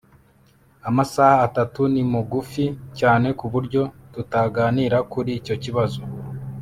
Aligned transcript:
Amasaha 0.89 1.37
atatu 1.47 1.81
ni 1.93 2.01
mugufi 2.11 2.65
cyane 2.99 3.27
kuburyo 3.39 3.81
tutaganira 4.13 4.97
kuri 5.11 5.31
icyo 5.39 5.55
kibazo 5.63 6.01